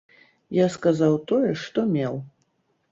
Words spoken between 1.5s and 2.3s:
што меў.